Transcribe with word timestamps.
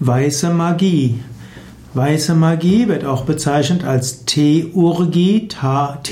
Weiße 0.00 0.50
Magie. 0.50 1.20
Weiße 1.94 2.34
Magie 2.34 2.88
wird 2.88 3.04
auch 3.04 3.24
bezeichnet 3.24 3.84
als 3.84 4.24
Theurgie, 4.24 5.46
T-H-E-U-R-G-I-E. 5.48 6.04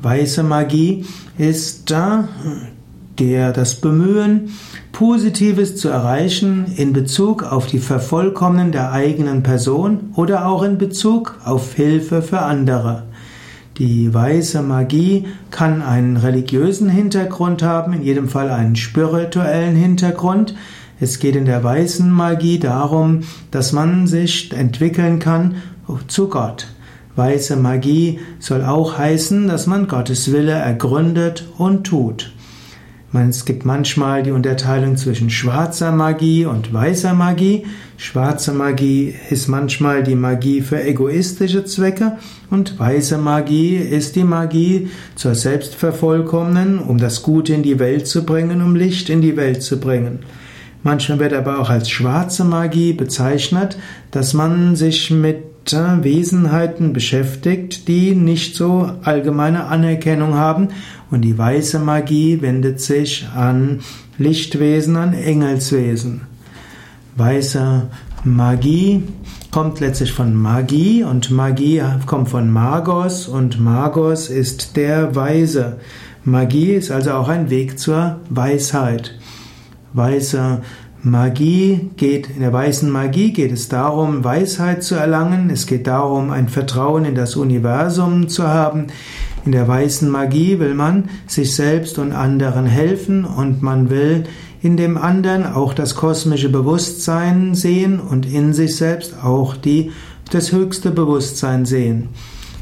Weiße 0.00 0.42
Magie 0.42 1.04
ist 1.36 1.90
da 1.90 2.28
der 3.18 3.52
das 3.52 3.74
Bemühen, 3.74 4.50
Positives 4.92 5.76
zu 5.76 5.88
erreichen 5.88 6.72
in 6.76 6.92
Bezug 6.92 7.42
auf 7.42 7.66
die 7.66 7.80
Vervollkommnen 7.80 8.72
der 8.72 8.92
eigenen 8.92 9.42
Person 9.42 10.12
oder 10.14 10.46
auch 10.46 10.62
in 10.62 10.78
Bezug 10.78 11.36
auf 11.44 11.74
Hilfe 11.74 12.22
für 12.22 12.40
andere. 12.42 13.07
Die 13.78 14.12
weiße 14.12 14.62
Magie 14.62 15.26
kann 15.52 15.82
einen 15.82 16.16
religiösen 16.16 16.88
Hintergrund 16.88 17.62
haben, 17.62 17.92
in 17.92 18.02
jedem 18.02 18.28
Fall 18.28 18.50
einen 18.50 18.74
spirituellen 18.74 19.76
Hintergrund. 19.76 20.54
Es 20.98 21.20
geht 21.20 21.36
in 21.36 21.44
der 21.44 21.62
weißen 21.62 22.10
Magie 22.10 22.58
darum, 22.58 23.20
dass 23.52 23.72
man 23.72 24.08
sich 24.08 24.52
entwickeln 24.52 25.20
kann 25.20 25.56
zu 26.08 26.28
Gott. 26.28 26.66
Weiße 27.14 27.54
Magie 27.54 28.18
soll 28.40 28.64
auch 28.64 28.98
heißen, 28.98 29.46
dass 29.46 29.68
man 29.68 29.86
Gottes 29.86 30.32
Wille 30.32 30.52
ergründet 30.52 31.46
und 31.56 31.84
tut. 31.84 32.32
Es 33.10 33.46
gibt 33.46 33.64
manchmal 33.64 34.22
die 34.22 34.32
Unterteilung 34.32 34.98
zwischen 34.98 35.30
schwarzer 35.30 35.92
Magie 35.92 36.44
und 36.44 36.74
weißer 36.74 37.14
Magie. 37.14 37.64
Schwarze 37.96 38.52
Magie 38.52 39.14
ist 39.30 39.48
manchmal 39.48 40.02
die 40.02 40.14
Magie 40.14 40.60
für 40.60 40.82
egoistische 40.82 41.64
Zwecke 41.64 42.18
und 42.50 42.78
weiße 42.78 43.16
Magie 43.16 43.76
ist 43.76 44.14
die 44.14 44.24
Magie 44.24 44.90
zur 45.14 45.34
Selbstvervollkommnen, 45.34 46.80
um 46.80 46.98
das 46.98 47.22
Gute 47.22 47.54
in 47.54 47.62
die 47.62 47.78
Welt 47.78 48.06
zu 48.06 48.26
bringen, 48.26 48.60
um 48.60 48.76
Licht 48.76 49.08
in 49.08 49.22
die 49.22 49.38
Welt 49.38 49.62
zu 49.62 49.80
bringen. 49.80 50.18
Manchmal 50.82 51.18
wird 51.18 51.32
aber 51.32 51.60
auch 51.60 51.70
als 51.70 51.88
schwarze 51.88 52.44
Magie 52.44 52.92
bezeichnet, 52.92 53.78
dass 54.10 54.34
man 54.34 54.76
sich 54.76 55.10
mit 55.10 55.57
Wesenheiten 55.72 56.92
beschäftigt, 56.92 57.88
die 57.88 58.14
nicht 58.14 58.54
so 58.56 58.90
allgemeine 59.02 59.64
Anerkennung 59.64 60.34
haben 60.34 60.68
und 61.10 61.22
die 61.22 61.36
weiße 61.36 61.78
Magie 61.78 62.40
wendet 62.42 62.80
sich 62.80 63.28
an 63.34 63.80
Lichtwesen, 64.18 64.96
an 64.96 65.14
Engelswesen. 65.14 66.22
Weiße 67.16 67.88
Magie 68.24 69.02
kommt 69.50 69.80
letztlich 69.80 70.12
von 70.12 70.34
Magie 70.34 71.04
und 71.04 71.30
Magie 71.30 71.82
kommt 72.06 72.28
von 72.28 72.50
Magos 72.50 73.28
und 73.28 73.60
Magos 73.60 74.28
ist 74.28 74.76
der 74.76 75.14
Weise. 75.14 75.78
Magie 76.24 76.72
ist 76.72 76.90
also 76.90 77.12
auch 77.12 77.28
ein 77.28 77.50
Weg 77.50 77.78
zur 77.78 78.20
Weisheit. 78.28 79.14
Weiße 79.94 80.60
Magie 81.02 81.90
geht, 81.96 82.28
in 82.28 82.40
der 82.40 82.52
weißen 82.52 82.90
Magie 82.90 83.32
geht 83.32 83.52
es 83.52 83.68
darum, 83.68 84.24
Weisheit 84.24 84.82
zu 84.82 84.96
erlangen. 84.96 85.48
Es 85.50 85.66
geht 85.66 85.86
darum, 85.86 86.30
ein 86.30 86.48
Vertrauen 86.48 87.04
in 87.04 87.14
das 87.14 87.36
Universum 87.36 88.28
zu 88.28 88.48
haben. 88.48 88.88
In 89.44 89.52
der 89.52 89.68
weißen 89.68 90.10
Magie 90.10 90.58
will 90.58 90.74
man 90.74 91.08
sich 91.26 91.54
selbst 91.54 91.98
und 91.98 92.12
anderen 92.12 92.66
helfen 92.66 93.24
und 93.24 93.62
man 93.62 93.90
will 93.90 94.24
in 94.60 94.76
dem 94.76 94.98
anderen 94.98 95.46
auch 95.46 95.72
das 95.72 95.94
kosmische 95.94 96.48
Bewusstsein 96.48 97.54
sehen 97.54 98.00
und 98.00 98.26
in 98.26 98.52
sich 98.52 98.76
selbst 98.76 99.22
auch 99.22 99.56
die, 99.56 99.92
das 100.32 100.50
höchste 100.50 100.90
Bewusstsein 100.90 101.64
sehen. 101.64 102.08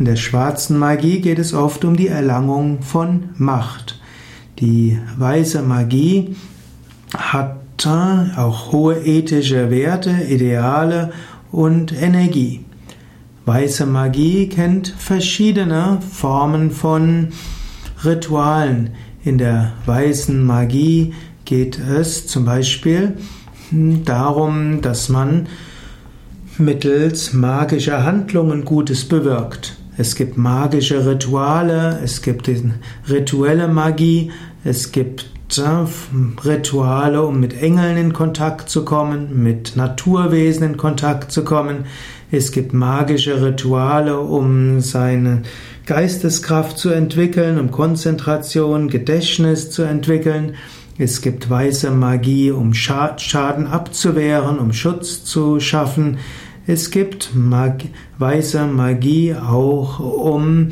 In 0.00 0.06
der 0.06 0.16
schwarzen 0.16 0.76
Magie 0.76 1.20
geht 1.20 1.38
es 1.38 1.54
oft 1.54 1.84
um 1.84 1.96
die 1.96 2.08
Erlangung 2.08 2.82
von 2.82 3.30
Macht. 3.36 4.00
Die 4.58 4.98
weiße 5.16 5.62
Magie 5.62 6.34
hat 7.16 7.63
auch 8.36 8.72
hohe 8.72 8.96
ethische 9.04 9.70
Werte, 9.70 10.10
Ideale 10.28 11.12
und 11.52 11.92
Energie. 11.92 12.64
Weiße 13.46 13.84
Magie 13.84 14.48
kennt 14.48 14.88
verschiedene 14.88 15.98
Formen 16.00 16.70
von 16.70 17.28
Ritualen. 18.04 18.90
In 19.22 19.38
der 19.38 19.72
weißen 19.84 20.42
Magie 20.42 21.12
geht 21.44 21.78
es 21.78 22.26
zum 22.26 22.46
Beispiel 22.46 23.18
darum, 23.70 24.80
dass 24.80 25.08
man 25.08 25.46
mittels 26.58 27.32
magischer 27.32 28.04
Handlungen 28.04 28.64
Gutes 28.64 29.06
bewirkt. 29.06 29.76
Es 29.96 30.16
gibt 30.16 30.36
magische 30.36 31.06
Rituale, 31.06 32.00
es 32.02 32.20
gibt 32.20 32.50
rituelle 33.08 33.68
Magie, 33.68 34.32
es 34.64 34.90
gibt 34.90 35.30
Rituale, 36.44 37.22
um 37.22 37.38
mit 37.38 37.62
Engeln 37.62 37.96
in 37.96 38.12
Kontakt 38.12 38.68
zu 38.68 38.84
kommen, 38.84 39.42
mit 39.42 39.76
Naturwesen 39.76 40.64
in 40.64 40.76
Kontakt 40.76 41.30
zu 41.30 41.44
kommen. 41.44 41.84
Es 42.32 42.50
gibt 42.50 42.72
magische 42.72 43.40
Rituale, 43.40 44.18
um 44.18 44.80
seine 44.80 45.42
Geisteskraft 45.86 46.76
zu 46.78 46.90
entwickeln, 46.90 47.60
um 47.60 47.70
Konzentration, 47.70 48.88
Gedächtnis 48.88 49.70
zu 49.70 49.82
entwickeln. 49.82 50.54
Es 50.98 51.20
gibt 51.22 51.48
weiße 51.48 51.90
Magie, 51.90 52.50
um 52.50 52.74
Schaden 52.74 53.66
abzuwehren, 53.68 54.58
um 54.58 54.72
Schutz 54.72 55.24
zu 55.24 55.60
schaffen. 55.60 56.18
Es 56.66 56.90
gibt 56.90 57.34
Mag 57.34 57.84
weiße 58.18 58.66
Magie 58.66 59.34
auch, 59.34 60.00
um 60.00 60.70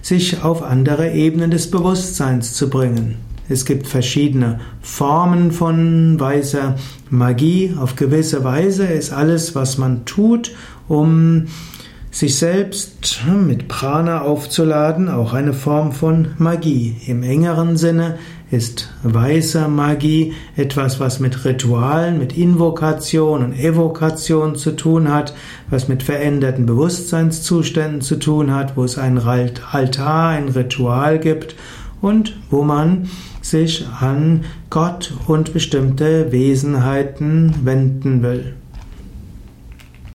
sich 0.00 0.44
auf 0.44 0.62
andere 0.62 1.12
Ebenen 1.12 1.50
des 1.50 1.68
Bewusstseins 1.68 2.52
zu 2.52 2.70
bringen. 2.70 3.16
Es 3.48 3.64
gibt 3.64 3.88
verschiedene 3.88 4.60
Formen 4.82 5.50
von 5.50 6.18
weißer 6.20 6.76
Magie. 7.10 7.74
Auf 7.76 7.96
gewisse 7.96 8.44
Weise 8.44 8.86
ist 8.86 9.12
alles, 9.12 9.56
was 9.56 9.78
man 9.78 10.04
tut, 10.04 10.52
um 10.86 11.46
sich 12.16 12.38
selbst 12.38 13.24
mit 13.46 13.68
Prana 13.68 14.22
aufzuladen, 14.22 15.10
auch 15.10 15.34
eine 15.34 15.52
Form 15.52 15.92
von 15.92 16.28
Magie. 16.38 16.96
Im 17.06 17.22
engeren 17.22 17.76
Sinne 17.76 18.16
ist 18.50 18.88
weiße 19.02 19.68
Magie 19.68 20.32
etwas, 20.56 20.98
was 20.98 21.20
mit 21.20 21.44
Ritualen, 21.44 22.18
mit 22.18 22.34
Invokation 22.34 23.44
und 23.44 23.52
Evokation 23.52 24.56
zu 24.56 24.70
tun 24.70 25.12
hat, 25.12 25.34
was 25.68 25.88
mit 25.88 26.02
veränderten 26.02 26.64
Bewusstseinszuständen 26.64 28.00
zu 28.00 28.16
tun 28.16 28.50
hat, 28.54 28.78
wo 28.78 28.84
es 28.84 28.96
ein 28.96 29.18
Altar, 29.18 30.30
ein 30.30 30.48
Ritual 30.48 31.18
gibt 31.18 31.54
und 32.00 32.34
wo 32.48 32.62
man 32.62 33.10
sich 33.42 33.86
an 34.00 34.46
Gott 34.70 35.12
und 35.26 35.52
bestimmte 35.52 36.32
Wesenheiten 36.32 37.56
wenden 37.62 38.22
will. 38.22 38.54